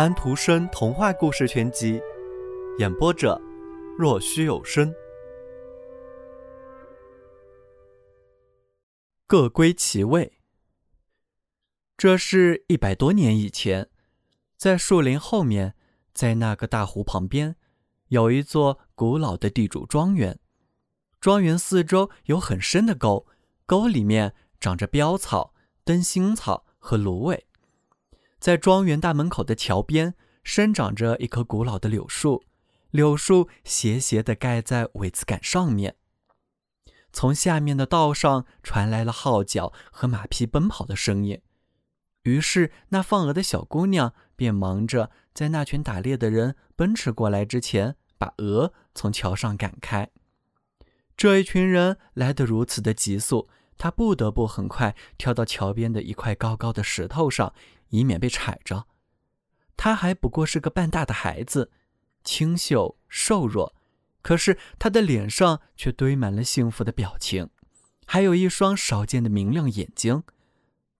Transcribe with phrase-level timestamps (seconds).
[0.00, 2.00] 安徒生童话故事全集，
[2.78, 3.38] 演播者：
[3.98, 4.90] 若虚有声。
[9.26, 10.38] 各归其位。
[11.98, 13.90] 这是一百多年以前，
[14.56, 15.74] 在树林后面，
[16.14, 17.56] 在那个大湖旁边，
[18.08, 20.40] 有一座古老的地主庄园。
[21.20, 23.26] 庄园四周有很深的沟，
[23.66, 25.52] 沟里面长着蓼草、
[25.84, 27.46] 灯芯草和芦苇。
[28.40, 32.42] 在庄园大门口的桥边，生长着一棵古老的柳树，
[32.90, 35.96] 柳树斜斜地盖在苇子杆上面。
[37.12, 41.42] 从下面的道上传来了号角和马匹奔跑的声音，
[42.22, 50.08] 于是那放鹅的小姑娘便忙着在那群打猎的人奔驰过来之前，把鹅从桥上赶开。
[51.14, 57.52] 这一群人来得如此的急速，他不得不很快跳到桥边的一块高高的石头上。
[57.92, 58.86] 以免被踩着，
[59.76, 61.72] 他还不过是个半大的孩子，
[62.22, 63.74] 清秀瘦弱，
[64.22, 67.50] 可是他的脸上却堆满了幸福的表情，
[68.06, 70.22] 还有一双少见的明亮眼睛。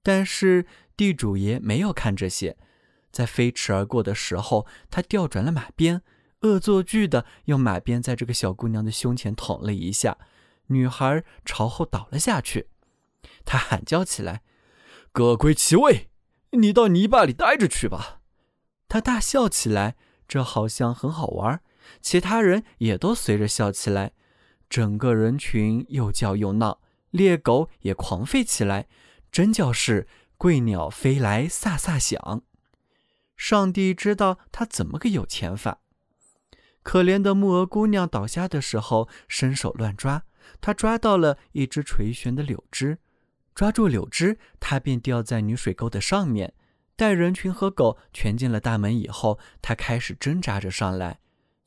[0.02, 2.56] 但是地主爷没有看这些，
[3.12, 6.02] 在飞驰而过的时候，他调转了马鞭，
[6.40, 10.18] 恶作剧的用马鞭在这个小姑娘的胸前捅了一下，
[10.70, 12.68] 女孩朝后倒了下去。
[13.44, 14.42] 她喊叫起来
[15.12, 16.08] ：“各归其位！”
[16.52, 18.20] 你到泥巴里待着去吧，
[18.88, 19.94] 他大笑起来，
[20.26, 21.62] 这好像很好玩。
[22.02, 24.10] 其他人也都随着笑起来，
[24.68, 28.88] 整个人群又叫又闹，猎狗也狂吠起来，
[29.30, 32.42] 真叫是贵鸟飞来飒飒响。
[33.36, 35.82] 上帝知道他怎么个有钱法。
[36.82, 40.24] 可怜的木鹅姑娘倒下的时候，伸手乱抓，
[40.60, 42.98] 他抓到了一只垂悬的柳枝。
[43.54, 46.54] 抓住柳枝，他便掉在女水沟的上面。
[46.96, 51.18] 待人群和狗全进了大门以后，他开始挣扎着上来。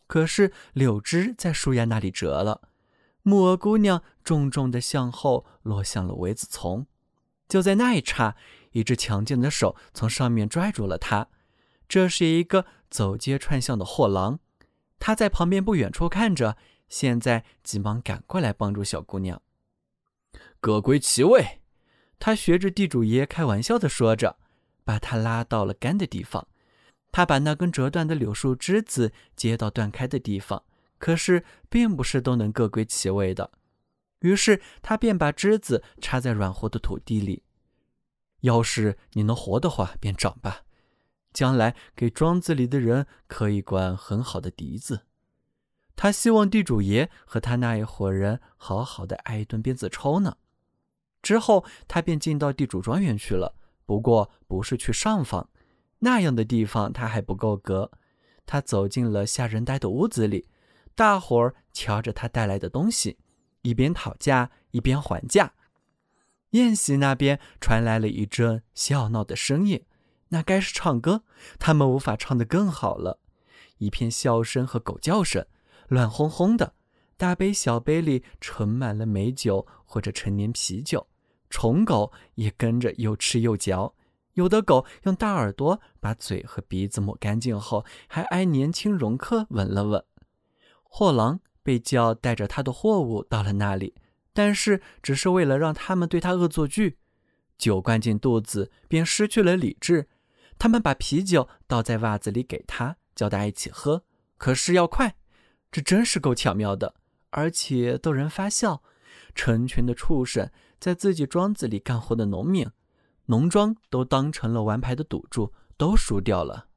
[0.06, 2.62] 可是柳枝在树丫那里折了，
[3.24, 6.86] 木鹅姑娘重重地向后落向了苇子丛。
[7.48, 8.36] 就在那一刹，
[8.72, 11.28] 一只强劲的手从上面拽住了他。
[11.88, 14.40] 这是一个走街串巷的货郎，
[15.00, 16.58] 他在旁边不远处看着，
[16.94, 19.42] 现在急忙赶过来帮助小姑娘。
[20.60, 21.62] 各归其位。
[22.20, 24.38] 他学着地主爷开玩笑的说着，
[24.84, 26.48] 把他拉到了干的地方。
[27.12, 30.64] 他把那根折断的柳树枝子接到断开的地方，
[31.00, 33.50] 可是并不是都能各归其位的。
[34.20, 37.42] 于是他便把枝子插在软和的土地里。
[38.42, 40.62] 要是你能活的话，便长吧，
[41.34, 45.08] 将来给庄子里的人可以管很好的笛子。
[46.04, 50.36] 他希望地主爷和他那一伙人好好的挨一顿鞭子抽呢。
[51.22, 53.56] 之后，他便进到地主庄园去了。
[53.86, 55.50] 不过，不是去上房，
[56.00, 57.90] 那样的地方他还不够格。
[58.46, 60.50] 他走进了下人呆的屋子里，
[60.94, 63.18] 大伙儿瞧着他带来的东西，
[63.62, 65.54] 一边讨价一边还价。
[66.50, 69.86] 宴席那边传来了一阵笑闹的声音，
[70.28, 71.24] 那该是唱歌。
[71.58, 73.22] 他们无法唱得更好了，
[73.78, 75.48] 一片笑声和狗叫声，
[75.94, 76.74] 乱哄哄的。
[77.18, 81.08] 大杯小杯里盛满了美酒或者陈年啤酒。
[81.52, 83.94] 宠狗也跟着又吃又嚼，
[84.34, 90.04] 有的狗用大耳朵把嘴和鼻子抹干净后，还挨年轻容客吻了吻。
[90.82, 93.94] 货郎被叫带着他的货物到了那里，
[94.34, 96.98] 但是只是为了让他们对他恶作剧。
[97.56, 100.10] 酒灌进肚子，便失去了理智。
[100.58, 104.04] 他们把啤酒倒在袜子里给他，叫他一起喝，
[104.40, 105.16] 可是要快。
[105.74, 106.94] 这真是够巧妙的，
[107.32, 108.84] 而且逗人发笑。
[109.36, 110.50] 成群的畜生。
[110.80, 112.70] 在自己庄子里干活的农民，
[113.28, 116.68] 农庄都当成了玩牌的赌注，都输掉了。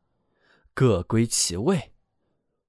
[0.73, 1.93] 各归其位。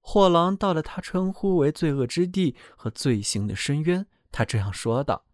[0.01, 5.25] 货郎到了他称呼为罪恶之地和罪行的深渊，他这样说道：“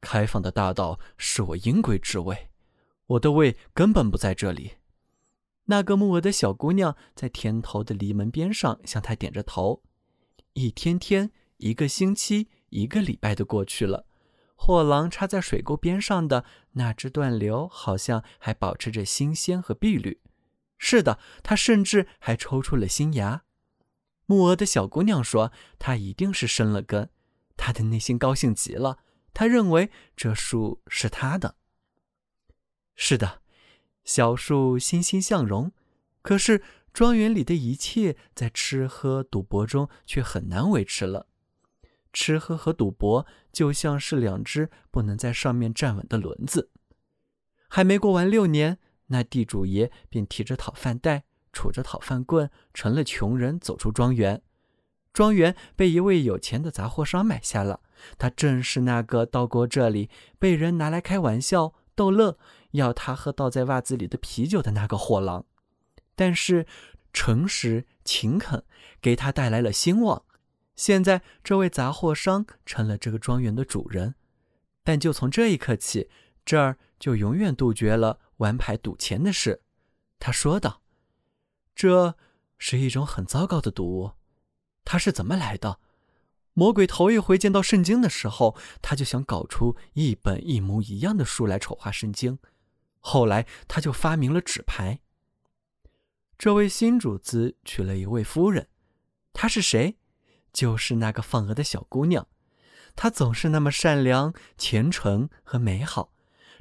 [0.00, 2.48] 开放的大道是我应归之位，
[3.06, 4.76] 我的位根本不在这里。”
[5.66, 9.82] 那个木鹅的小姑娘在田头的篱门边上向他点着头。
[10.54, 14.06] 一天天，一个星期，一个礼拜的过去了。
[14.56, 20.20] 货郎插在水沟边上的那只断流，好像还保持着新鲜和碧绿。
[20.78, 23.44] 是的，它甚至还抽出了新芽。
[24.26, 27.10] 木鹅的小姑娘说：“它一定是生了根。”
[27.56, 28.98] 她的内心高兴极了，
[29.32, 31.56] 她认为这树是她的。
[32.94, 33.42] 是的，
[34.04, 35.72] 小树欣欣向荣。
[36.20, 36.62] 可是
[36.92, 41.26] 庄园里的一切在吃喝赌博中却很难维持了。
[42.12, 46.70] 吃喝和赌博就像是两只不能在上面站稳的轮子。
[47.68, 54.42] 还没过完六年，那地主爷便提着讨饭袋，杵着讨饭棍，成了穷人，走出庄园。
[55.12, 57.80] 庄园被一位有钱的杂货商买下了。
[58.16, 60.08] 他正是那个到过这里，
[60.38, 62.38] 被人拿来开玩笑逗乐，
[62.72, 65.44] 要他喝倒在袜子里的啤酒的那个货郎。
[66.18, 66.66] 但是，
[67.12, 68.64] 诚实勤恳
[69.00, 70.24] 给他带来了兴旺。
[70.74, 74.16] 现在，这位杂货商成了这个庄园的主人。
[74.82, 76.10] 但就从这一刻起，
[76.44, 79.62] 这儿就永远杜绝了玩牌赌钱的事。
[80.18, 80.82] 他说道
[81.76, 82.16] ：“这
[82.58, 84.14] 是一种很糟糕的毒物。
[84.84, 85.78] 它是怎么来的？
[86.54, 92.40] 魔鬼头一回见到圣经的时候，他就想搞出一本一模一样的书来丑化圣经。
[92.98, 94.98] 后来，他就发明了纸牌。
[96.38, 98.68] 这位新主子娶了一位夫人，
[99.32, 99.96] 她是谁？
[100.52, 102.28] 就是那个放鹅的小姑娘。”
[102.94, 106.12] 她总是那么善良、虔诚和美好，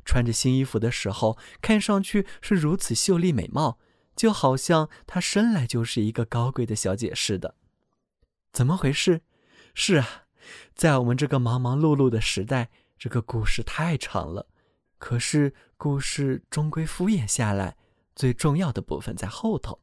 [0.03, 3.77] 穿着新衣服的时候，看上去是如此秀丽美貌，
[4.15, 7.53] 就好像她生来就是一个高贵的小姐似的。
[8.51, 9.21] 怎么回事？
[9.75, 10.23] 是啊，
[10.73, 14.47] 在我们这个忙忙碌碌的时代，这个故事太长了。
[14.97, 17.77] 可是故事终归敷衍下来，
[18.17, 19.79] 最重要的部分在后头。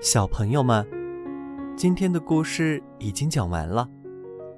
[0.00, 0.84] 小朋友们。
[1.76, 3.88] 今天的故事已经讲完了，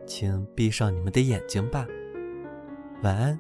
[0.04, 1.86] 请闭上你们的眼睛吧，
[3.04, 3.38] 晚安。